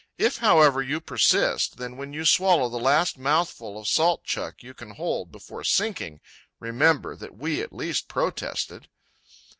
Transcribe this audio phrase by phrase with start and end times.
[0.17, 4.73] If, however, you persist, then, when you swallow the last mouthful of salt chuck you
[4.73, 6.21] can hold before sinking,
[6.59, 8.87] remember that we at least protested."